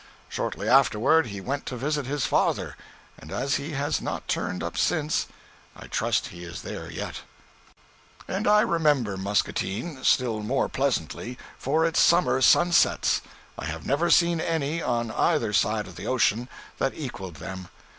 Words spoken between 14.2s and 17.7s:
any, on either side of the ocean, that equaled them.